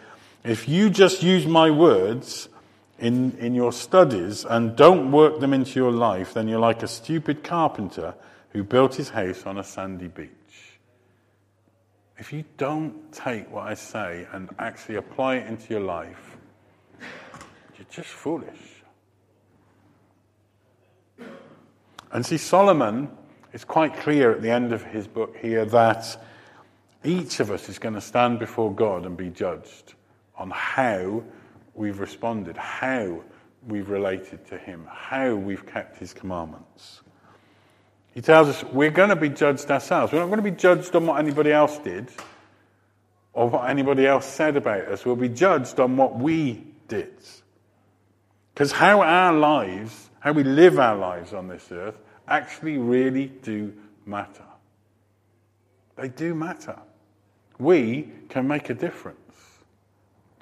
If 0.43 0.67
you 0.67 0.89
just 0.89 1.21
use 1.21 1.45
my 1.45 1.69
words 1.69 2.49
in, 2.97 3.37
in 3.37 3.53
your 3.53 3.73
studies 3.73 4.43
and 4.43 4.75
don't 4.75 5.11
work 5.11 5.39
them 5.39 5.53
into 5.53 5.79
your 5.79 5.91
life, 5.91 6.33
then 6.33 6.47
you're 6.47 6.59
like 6.59 6.81
a 6.81 6.87
stupid 6.87 7.43
carpenter 7.43 8.15
who 8.51 8.63
built 8.63 8.95
his 8.95 9.09
house 9.09 9.45
on 9.45 9.57
a 9.57 9.63
sandy 9.63 10.07
beach. 10.07 10.29
If 12.17 12.31
you 12.31 12.43
don't 12.57 13.11
take 13.11 13.51
what 13.51 13.67
I 13.67 13.73
say 13.73 14.27
and 14.31 14.49
actually 14.59 14.95
apply 14.95 15.37
it 15.37 15.47
into 15.47 15.71
your 15.71 15.81
life, 15.81 16.37
you're 17.77 17.87
just 17.89 18.09
foolish. 18.09 18.83
And 22.11 22.25
see, 22.25 22.37
Solomon 22.37 23.09
is 23.53 23.63
quite 23.63 23.95
clear 23.97 24.31
at 24.31 24.41
the 24.41 24.51
end 24.51 24.73
of 24.73 24.83
his 24.83 25.07
book 25.07 25.35
here 25.37 25.65
that 25.65 26.21
each 27.03 27.39
of 27.39 27.49
us 27.49 27.69
is 27.69 27.79
going 27.79 27.95
to 27.95 28.01
stand 28.01 28.37
before 28.37 28.73
God 28.73 29.05
and 29.05 29.17
be 29.17 29.29
judged 29.29 29.95
on 30.35 30.51
how 30.51 31.23
we've 31.73 31.99
responded, 31.99 32.57
how 32.57 33.21
we've 33.67 33.89
related 33.89 34.45
to 34.47 34.57
Him, 34.57 34.87
how 34.89 35.35
we've 35.35 35.65
kept 35.65 35.97
His 35.97 36.13
commandments. 36.13 37.01
He 38.13 38.21
tells 38.21 38.49
us 38.49 38.63
we're 38.65 38.91
going 38.91 39.09
to 39.09 39.15
be 39.15 39.29
judged 39.29 39.71
ourselves. 39.71 40.11
We're 40.11 40.19
not 40.19 40.27
going 40.27 40.43
to 40.43 40.51
be 40.51 40.57
judged 40.57 40.95
on 40.95 41.05
what 41.05 41.19
anybody 41.19 41.51
else 41.51 41.77
did 41.79 42.09
or 43.33 43.49
what 43.49 43.69
anybody 43.69 44.05
else 44.05 44.25
said 44.25 44.57
about 44.57 44.87
us. 44.87 45.05
We'll 45.05 45.15
be 45.15 45.29
judged 45.29 45.79
on 45.79 45.95
what 45.97 46.17
we 46.17 46.65
did. 46.87 47.13
Because 48.53 48.73
how 48.73 49.01
our 49.01 49.33
lives, 49.33 50.09
how 50.19 50.33
we 50.33 50.43
live 50.43 50.77
our 50.77 50.95
lives 50.95 51.33
on 51.33 51.47
this 51.47 51.71
earth, 51.71 51.95
actually 52.27 52.77
really 52.77 53.27
do 53.27 53.73
matter. 54.05 54.43
They 55.95 56.09
do 56.09 56.35
matter. 56.35 56.77
We 57.59 58.09
can 58.29 58.47
make 58.47 58.69
a 58.69 58.73
difference 58.73 59.17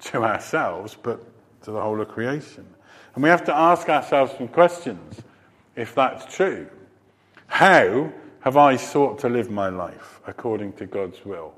to 0.00 0.24
ourselves, 0.24 0.96
but 1.00 1.22
to 1.62 1.70
the 1.70 1.80
whole 1.80 2.00
of 2.00 2.08
creation. 2.08 2.66
And 3.14 3.22
we 3.22 3.28
have 3.28 3.44
to 3.44 3.54
ask 3.54 3.88
ourselves 3.88 4.32
some 4.36 4.48
questions 4.48 5.20
if 5.76 5.94
that's 5.94 6.34
true. 6.34 6.66
How 7.60 8.10
have 8.40 8.56
I 8.56 8.76
sought 8.76 9.18
to 9.18 9.28
live 9.28 9.50
my 9.50 9.68
life 9.68 10.22
according 10.26 10.72
to 10.78 10.86
God's 10.86 11.22
will? 11.26 11.52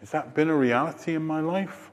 Has 0.00 0.10
that 0.10 0.34
been 0.34 0.50
a 0.50 0.54
reality 0.54 1.14
in 1.14 1.26
my 1.26 1.40
life? 1.40 1.90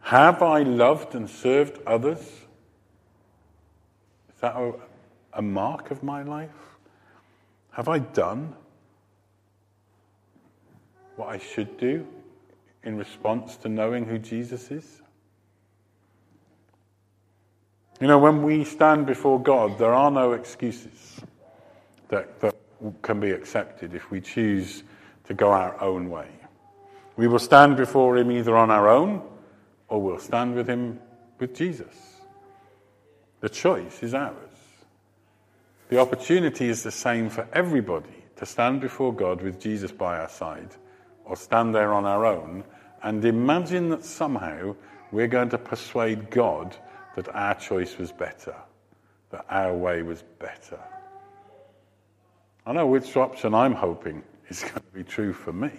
Have 0.00 0.42
I 0.42 0.64
loved 0.64 1.14
and 1.14 1.30
served 1.30 1.78
others? 1.86 2.18
Is 2.18 4.40
that 4.40 4.56
a, 4.56 4.72
a 5.34 5.42
mark 5.42 5.92
of 5.92 6.02
my 6.02 6.24
life? 6.24 6.50
Have 7.70 7.86
I 7.86 8.00
done 8.00 8.56
what 11.14 11.28
I 11.28 11.38
should 11.38 11.78
do 11.78 12.04
in 12.82 12.98
response 12.98 13.54
to 13.58 13.68
knowing 13.68 14.06
who 14.06 14.18
Jesus 14.18 14.72
is? 14.72 15.02
You 18.00 18.08
know, 18.08 18.18
when 18.18 18.42
we 18.42 18.64
stand 18.64 19.06
before 19.06 19.40
God, 19.40 19.78
there 19.78 19.94
are 19.94 20.10
no 20.10 20.32
excuses 20.32 21.20
that, 22.08 22.40
that 22.40 22.54
can 23.02 23.20
be 23.20 23.30
accepted 23.30 23.94
if 23.94 24.10
we 24.10 24.20
choose 24.20 24.82
to 25.24 25.34
go 25.34 25.50
our 25.50 25.80
own 25.80 26.10
way. 26.10 26.28
We 27.16 27.28
will 27.28 27.38
stand 27.38 27.76
before 27.76 28.16
Him 28.16 28.30
either 28.30 28.56
on 28.56 28.70
our 28.70 28.88
own 28.88 29.22
or 29.88 30.00
we'll 30.00 30.18
stand 30.18 30.54
with 30.54 30.68
Him 30.68 31.00
with 31.38 31.54
Jesus. 31.54 31.94
The 33.40 33.48
choice 33.48 34.02
is 34.02 34.14
ours. 34.14 34.34
The 35.88 36.00
opportunity 36.00 36.68
is 36.68 36.82
the 36.82 36.90
same 36.90 37.28
for 37.28 37.46
everybody 37.52 38.24
to 38.36 38.46
stand 38.46 38.80
before 38.80 39.14
God 39.14 39.42
with 39.42 39.60
Jesus 39.60 39.92
by 39.92 40.18
our 40.18 40.28
side 40.28 40.70
or 41.24 41.36
stand 41.36 41.74
there 41.74 41.92
on 41.92 42.04
our 42.04 42.26
own 42.26 42.64
and 43.02 43.24
imagine 43.24 43.90
that 43.90 44.04
somehow 44.04 44.74
we're 45.12 45.28
going 45.28 45.50
to 45.50 45.58
persuade 45.58 46.30
God 46.30 46.76
that 47.16 47.28
our 47.34 47.54
choice 47.54 47.96
was 47.98 48.10
better, 48.10 48.56
that 49.30 49.44
our 49.48 49.74
way 49.74 50.02
was 50.02 50.24
better. 50.38 50.80
I 52.66 52.72
know 52.72 52.86
which 52.86 53.16
option 53.16 53.54
I'm 53.54 53.74
hoping 53.74 54.22
is 54.48 54.60
going 54.62 54.74
to 54.74 54.92
be 54.92 55.04
true 55.04 55.32
for 55.32 55.52
me. 55.52 55.72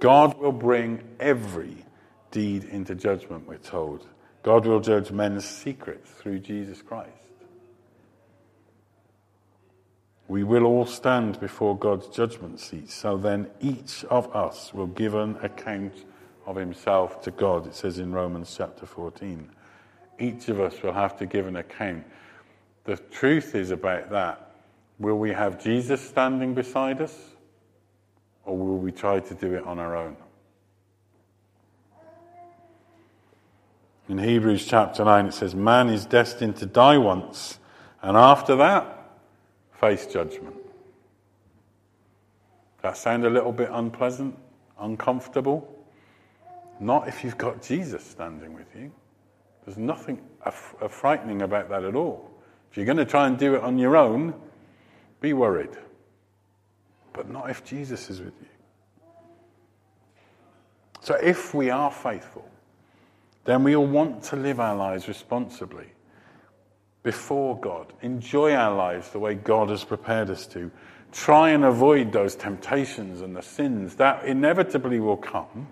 God 0.00 0.38
will 0.38 0.52
bring 0.52 1.02
every 1.20 1.84
deed 2.30 2.64
into 2.64 2.94
judgment, 2.94 3.46
we're 3.46 3.56
told. 3.56 4.06
God 4.42 4.66
will 4.66 4.80
judge 4.80 5.10
men's 5.10 5.44
secrets 5.44 6.10
through 6.10 6.40
Jesus 6.40 6.82
Christ. 6.82 7.10
We 10.28 10.44
will 10.44 10.64
all 10.64 10.86
stand 10.86 11.38
before 11.40 11.78
God's 11.78 12.08
judgment 12.08 12.58
seat, 12.60 12.90
so 12.90 13.16
then 13.16 13.48
each 13.60 14.04
of 14.06 14.34
us 14.34 14.74
will 14.74 14.88
give 14.88 15.14
an 15.14 15.36
account 15.42 16.04
of 16.46 16.56
himself 16.56 17.22
to 17.22 17.30
God. 17.30 17.66
It 17.66 17.74
says 17.74 17.98
in 17.98 18.12
Romans 18.12 18.54
chapter 18.56 18.86
14. 18.86 19.48
Each 20.18 20.48
of 20.48 20.60
us 20.60 20.82
will 20.82 20.92
have 20.92 21.16
to 21.18 21.26
give 21.26 21.46
an 21.46 21.56
account 21.56 22.04
the 22.86 22.96
truth 22.96 23.54
is 23.54 23.70
about 23.70 24.10
that 24.10 24.42
will 24.98 25.18
we 25.18 25.30
have 25.30 25.62
Jesus 25.62 26.00
standing 26.00 26.54
beside 26.54 27.02
us, 27.02 27.14
or 28.44 28.56
will 28.56 28.78
we 28.78 28.92
try 28.92 29.20
to 29.20 29.34
do 29.34 29.54
it 29.54 29.64
on 29.64 29.78
our 29.78 29.96
own? 29.96 30.16
In 34.08 34.18
Hebrews 34.18 34.64
chapter 34.64 35.04
9, 35.04 35.26
it 35.26 35.34
says, 35.34 35.54
Man 35.54 35.88
is 35.88 36.06
destined 36.06 36.56
to 36.56 36.66
die 36.66 36.96
once, 36.96 37.58
and 38.02 38.16
after 38.16 38.54
that, 38.56 39.10
face 39.72 40.06
judgment. 40.06 40.54
That 42.82 42.96
sound 42.96 43.24
a 43.24 43.30
little 43.30 43.52
bit 43.52 43.68
unpleasant, 43.72 44.38
uncomfortable? 44.78 45.72
Not 46.78 47.08
if 47.08 47.24
you've 47.24 47.38
got 47.38 47.62
Jesus 47.62 48.04
standing 48.04 48.54
with 48.54 48.68
you. 48.76 48.92
There's 49.64 49.78
nothing 49.78 50.22
frightening 50.88 51.42
about 51.42 51.68
that 51.70 51.82
at 51.82 51.96
all. 51.96 52.30
If 52.70 52.76
you're 52.76 52.86
going 52.86 52.98
to 52.98 53.04
try 53.04 53.26
and 53.26 53.38
do 53.38 53.54
it 53.54 53.62
on 53.62 53.78
your 53.78 53.96
own, 53.96 54.34
be 55.20 55.32
worried. 55.32 55.70
But 57.12 57.30
not 57.30 57.50
if 57.50 57.64
Jesus 57.64 58.10
is 58.10 58.20
with 58.20 58.34
you. 58.40 58.48
So 61.00 61.14
if 61.14 61.54
we 61.54 61.70
are 61.70 61.90
faithful, 61.90 62.48
then 63.44 63.62
we'll 63.62 63.86
want 63.86 64.22
to 64.24 64.36
live 64.36 64.60
our 64.60 64.76
lives 64.76 65.08
responsibly 65.08 65.86
before 67.06 67.56
God, 67.60 67.92
enjoy 68.02 68.52
our 68.52 68.74
lives 68.74 69.10
the 69.10 69.20
way 69.20 69.36
God 69.36 69.70
has 69.70 69.84
prepared 69.84 70.28
us 70.28 70.44
to, 70.48 70.72
try 71.12 71.50
and 71.50 71.64
avoid 71.64 72.10
those 72.10 72.34
temptations 72.34 73.20
and 73.20 73.36
the 73.36 73.42
sins 73.42 73.94
that 73.94 74.24
inevitably 74.24 74.98
will 74.98 75.16
come, 75.16 75.68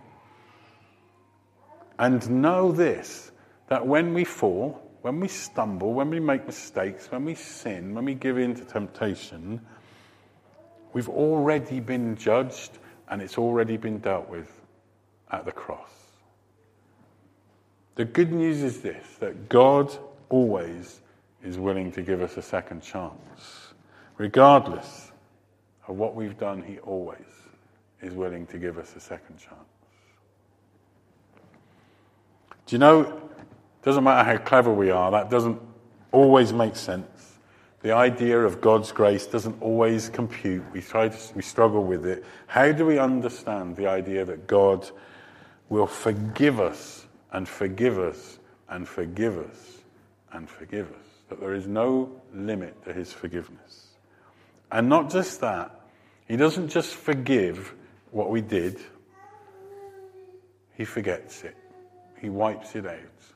and 1.99 2.31
know 2.31 2.71
this 2.71 3.33
that 3.67 3.85
when 3.85 4.15
we 4.15 4.23
fall, 4.23 4.81
when 5.05 5.21
we 5.21 5.29
stumble, 5.29 5.93
when 5.93 6.09
we 6.09 6.19
make 6.19 6.47
mistakes, 6.47 7.11
when 7.11 7.27
we 7.27 7.35
sin, 7.35 7.95
when 7.95 8.07
we 8.07 8.15
give 8.15 8.39
in 8.39 8.55
to 8.55 8.65
temptation, 8.65 9.61
we've 10.95 11.11
already 11.11 11.79
been 11.79 12.17
judged 12.17 12.79
and 13.11 13.21
it's 13.21 13.37
already 13.37 13.77
been 13.77 13.99
dealt 13.99 14.31
with 14.31 14.51
at 15.31 15.45
the 15.45 15.53
cross. 15.53 15.91
The 17.97 18.07
good 18.07 18.33
news 18.33 18.63
is 18.63 18.81
this 18.81 19.05
that 19.21 19.51
God 19.51 19.95
always 20.31 21.03
is 21.43 21.59
willing 21.59 21.93
to 21.93 22.01
give 22.01 22.23
us 22.23 22.39
a 22.39 22.43
second 22.43 22.83
chance. 22.83 23.75
Regardless 24.17 25.13
of 25.87 25.97
what 25.97 26.15
we've 26.15 26.39
done, 26.39 26.63
He 26.63 26.79
always 26.79 27.19
is 28.01 28.15
willing 28.15 28.47
to 28.47 28.57
give 28.57 28.79
us 28.79 28.97
a 28.97 29.01
second 29.01 29.37
chance. 29.37 29.69
Do 32.65 32.75
you 32.75 32.79
know, 32.79 33.21
doesn't 33.85 34.03
matter 34.03 34.29
how 34.29 34.39
clever 34.39 34.73
we 34.73 34.91
are, 34.91 35.11
that 35.11 35.31
doesn't 35.31 35.61
always 36.11 36.53
make 36.53 36.75
sense. 36.75 37.39
The 37.83 37.93
idea 37.93 38.41
of 38.41 38.63
God's 38.63 38.93
grace 38.93 39.27
doesn't 39.27 39.61
always 39.61 40.09
compute. 40.09 40.65
We, 40.73 40.81
try 40.81 41.11
to, 41.11 41.35
we 41.35 41.43
struggle 41.43 41.85
with 41.85 42.07
it. 42.07 42.25
How 42.47 42.73
do 42.73 42.87
we 42.87 42.99
understand 42.99 43.77
the 43.77 43.89
idea 43.89 44.25
that 44.25 44.47
God 44.47 44.89
will 45.69 45.87
forgive 45.87 46.61
us 46.61 47.07
and 47.31 47.47
forgive 47.47 47.99
us 47.99 48.39
and 48.71 48.89
forgive 48.89 49.37
us 49.37 49.83
and 50.33 50.49
forgive 50.49 50.91
us? 50.93 51.07
That 51.29 51.41
there 51.41 51.53
is 51.53 51.67
no 51.67 52.11
limit 52.33 52.83
to 52.87 52.93
his 52.95 53.13
forgiveness. 53.13 53.89
And 54.73 54.89
not 54.89 55.11
just 55.11 55.43
that, 55.43 55.79
he 56.27 56.37
doesn't 56.37 56.69
just 56.71 56.95
forgive 56.95 57.75
what 58.13 58.31
we 58.31 58.41
did, 58.41 58.81
he 60.75 60.87
forgets 60.87 61.45
it. 61.45 61.57
He 62.19 62.31
wipes 62.31 62.75
it 62.77 62.87
out. 62.87 63.34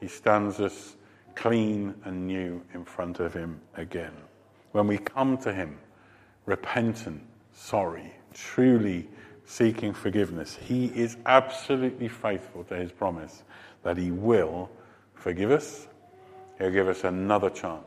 He 0.00 0.08
stands 0.08 0.60
us 0.60 0.96
clean 1.34 1.94
and 2.04 2.26
new 2.26 2.62
in 2.74 2.84
front 2.84 3.20
of 3.20 3.34
him 3.34 3.60
again. 3.76 4.12
When 4.72 4.86
we 4.86 4.98
come 4.98 5.38
to 5.38 5.52
him, 5.52 5.78
repentant, 6.46 7.22
sorry, 7.52 8.12
truly 8.34 9.08
seeking 9.44 9.92
forgiveness, 9.92 10.56
he 10.56 10.86
is 10.86 11.16
absolutely 11.26 12.08
faithful 12.08 12.64
to 12.64 12.76
his 12.76 12.92
promise 12.92 13.42
that 13.82 13.96
he 13.96 14.10
will 14.10 14.70
forgive 15.14 15.50
us 15.50 15.86
He'll 16.60 16.70
give 16.70 16.88
us 16.88 17.04
another 17.04 17.48
chance. 17.48 17.84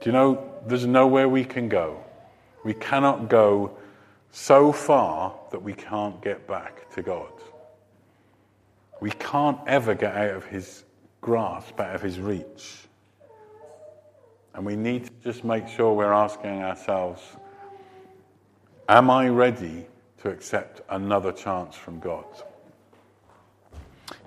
Do 0.00 0.10
you 0.10 0.12
know, 0.12 0.52
there's 0.66 0.84
nowhere 0.84 1.28
we 1.28 1.44
can 1.44 1.68
go. 1.68 2.02
We 2.64 2.74
cannot 2.74 3.28
go 3.28 3.78
so 4.32 4.72
far 4.72 5.32
that 5.52 5.62
we 5.62 5.74
can't 5.74 6.20
get 6.20 6.48
back 6.48 6.90
to 6.94 7.02
God. 7.02 7.30
We 9.00 9.10
can't 9.10 9.58
ever 9.66 9.94
get 9.94 10.14
out 10.14 10.30
of 10.36 10.44
His 10.46 10.84
grasp, 11.20 11.80
out 11.80 11.94
of 11.94 12.02
His 12.02 12.18
reach. 12.20 12.78
And 14.54 14.66
we 14.66 14.76
need 14.76 15.04
to 15.04 15.10
just 15.24 15.44
make 15.44 15.68
sure 15.68 15.94
we're 15.94 16.12
asking 16.12 16.62
ourselves 16.62 17.22
Am 18.88 19.10
I 19.10 19.28
ready 19.28 19.86
to 20.22 20.28
accept 20.28 20.82
another 20.90 21.32
chance 21.32 21.74
from 21.76 22.00
God? 22.00 22.26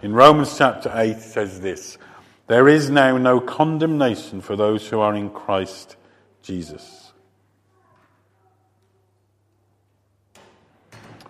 In 0.02 0.13
Romans 0.13 0.58
chapter 0.58 0.92
8, 0.94 1.10
it 1.12 1.22
says 1.22 1.62
this 1.62 1.98
There 2.48 2.68
is 2.68 2.89
now 2.89 3.18
no 3.18 3.39
condemnation 3.39 4.42
for 4.42 4.56
those 4.56 4.88
who 4.88 5.00
are 5.00 5.16
in 5.16 5.30
Christ 5.30 5.98
Jesus. 6.42 7.12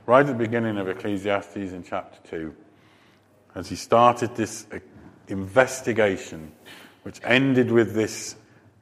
Right 0.05 0.21
at 0.21 0.27
the 0.27 0.33
beginning 0.33 0.77
of 0.77 0.87
Ecclesiastes 0.87 1.55
in 1.55 1.83
chapter 1.83 2.19
2, 2.29 2.55
as 3.55 3.69
he 3.69 3.75
started 3.75 4.35
this 4.35 4.67
uh, 4.71 4.79
investigation, 5.27 6.51
which 7.03 7.19
ended 7.23 7.71
with 7.71 7.95
this, 7.95 8.35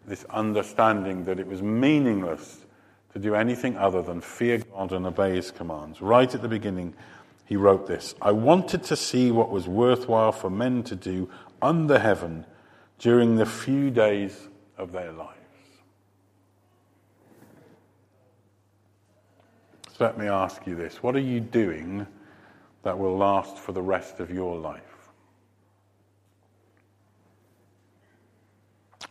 this 0.07 0.25
understanding 0.25 1.23
that 1.25 1.39
it 1.39 1.47
was 1.47 1.61
meaningless 1.61 2.65
to 3.13 3.19
do 3.19 3.35
anything 3.35 3.77
other 3.77 4.01
than 4.01 4.19
fear 4.19 4.57
God 4.57 4.91
and 4.91 5.05
obey 5.05 5.35
his 5.35 5.51
commands. 5.51 6.01
Right 6.01 6.33
at 6.33 6.41
the 6.41 6.47
beginning, 6.47 6.95
he 7.45 7.55
wrote 7.55 7.87
this 7.87 8.15
I 8.21 8.31
wanted 8.31 8.83
to 8.83 8.95
see 8.95 9.31
what 9.31 9.51
was 9.51 9.67
worthwhile 9.67 10.31
for 10.31 10.49
men 10.49 10.83
to 10.83 10.95
do 10.95 11.29
under 11.61 11.99
heaven 11.99 12.45
during 12.97 13.35
the 13.35 13.45
few 13.45 13.91
days 13.91 14.49
of 14.77 14.91
their 14.91 15.11
lives. 15.11 15.29
So 19.97 20.05
let 20.05 20.17
me 20.17 20.27
ask 20.27 20.65
you 20.65 20.75
this 20.75 21.03
what 21.03 21.15
are 21.15 21.19
you 21.19 21.39
doing 21.39 22.07
that 22.83 22.99
will 22.99 23.17
last 23.17 23.57
for 23.57 23.71
the 23.71 23.81
rest 23.81 24.19
of 24.19 24.29
your 24.29 24.57
life? 24.57 24.81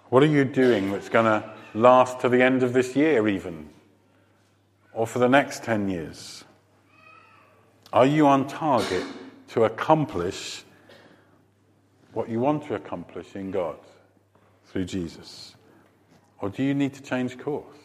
What 0.08 0.22
are 0.22 0.26
you 0.26 0.44
doing 0.44 0.92
that's 0.92 1.08
going 1.08 1.24
to 1.24 1.50
last 1.74 2.20
to 2.20 2.28
the 2.28 2.42
end 2.42 2.62
of 2.62 2.74
this 2.74 2.94
year, 2.94 3.26
even? 3.28 3.70
Or 4.92 5.06
for 5.06 5.18
the 5.18 5.28
next 5.28 5.64
10 5.64 5.88
years? 5.88 6.44
Are 7.92 8.06
you 8.06 8.26
on 8.26 8.46
target 8.46 9.04
to 9.48 9.64
accomplish 9.64 10.64
what 12.12 12.28
you 12.28 12.40
want 12.40 12.64
to 12.64 12.74
accomplish 12.74 13.34
in 13.34 13.50
God 13.50 13.78
through 14.66 14.84
Jesus? 14.84 15.54
Or 16.40 16.50
do 16.50 16.62
you 16.62 16.74
need 16.74 16.92
to 16.94 17.02
change 17.02 17.38
course? 17.38 17.76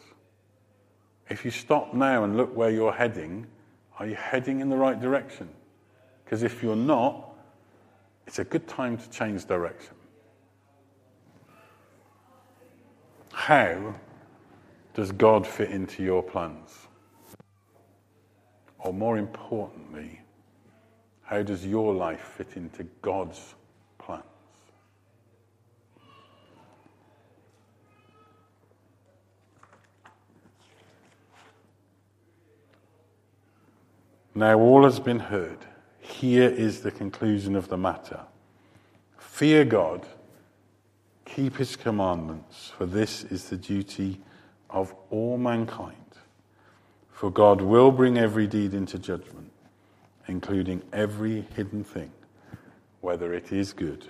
If 1.30 1.44
you 1.44 1.50
stop 1.50 1.94
now 1.94 2.24
and 2.24 2.36
look 2.36 2.54
where 2.54 2.70
you're 2.70 2.92
heading, 2.92 3.46
are 3.98 4.06
you 4.06 4.14
heading 4.14 4.60
in 4.60 4.68
the 4.68 4.76
right 4.76 5.00
direction? 5.00 5.48
Because 6.28 6.42
if 6.42 6.62
you're 6.62 6.76
not, 6.76 7.30
it's 8.26 8.38
a 8.38 8.44
good 8.44 8.68
time 8.68 8.98
to 8.98 9.08
change 9.08 9.46
direction. 9.46 9.94
How 13.32 13.94
does 14.92 15.10
God 15.10 15.46
fit 15.46 15.70
into 15.70 16.02
your 16.02 16.22
plans? 16.22 16.86
Or 18.78 18.92
more 18.92 19.16
importantly, 19.16 20.20
how 21.22 21.42
does 21.42 21.64
your 21.64 21.94
life 21.94 22.20
fit 22.36 22.58
into 22.58 22.84
God's 23.00 23.54
plans? 23.96 24.22
Now, 34.34 34.58
all 34.58 34.84
has 34.84 35.00
been 35.00 35.20
heard. 35.20 35.67
Here 36.08 36.48
is 36.48 36.80
the 36.80 36.90
conclusion 36.90 37.54
of 37.54 37.68
the 37.68 37.76
matter 37.76 38.20
Fear 39.18 39.66
God, 39.66 40.06
keep 41.24 41.56
his 41.56 41.76
commandments, 41.76 42.72
for 42.76 42.86
this 42.86 43.22
is 43.24 43.48
the 43.48 43.56
duty 43.56 44.20
of 44.70 44.94
all 45.10 45.38
mankind. 45.38 45.94
For 47.12 47.30
God 47.30 47.60
will 47.60 47.92
bring 47.92 48.18
every 48.18 48.46
deed 48.46 48.74
into 48.74 48.98
judgment, 48.98 49.52
including 50.26 50.82
every 50.92 51.42
hidden 51.54 51.84
thing, 51.84 52.10
whether 53.00 53.32
it 53.32 53.52
is 53.52 53.72
good 53.72 54.06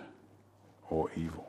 or 0.88 1.10
evil. 1.16 1.47